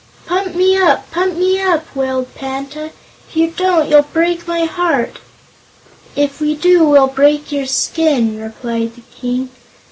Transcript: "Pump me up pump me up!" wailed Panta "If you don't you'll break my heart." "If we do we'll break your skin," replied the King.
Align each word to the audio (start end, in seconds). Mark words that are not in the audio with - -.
"Pump 0.25 0.55
me 0.55 0.75
up 0.77 1.11
pump 1.11 1.35
me 1.37 1.61
up!" 1.61 1.95
wailed 1.95 2.33
Panta 2.33 2.85
"If 3.29 3.35
you 3.37 3.51
don't 3.51 3.87
you'll 3.87 4.01
break 4.01 4.47
my 4.47 4.63
heart." 4.65 5.19
"If 6.15 6.41
we 6.41 6.55
do 6.55 6.83
we'll 6.89 7.05
break 7.05 7.51
your 7.51 7.67
skin," 7.67 8.39
replied 8.41 8.95
the 8.95 9.03
King. 9.15 9.51